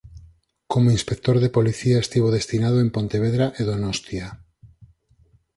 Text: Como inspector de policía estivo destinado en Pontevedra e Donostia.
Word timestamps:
Como 0.71 0.93
inspector 0.97 1.35
de 1.39 1.53
policía 1.57 1.97
estivo 1.99 2.27
destinado 2.37 2.77
en 2.83 2.89
Pontevedra 2.95 3.45
e 3.59 3.61
Donostia. 3.71 4.27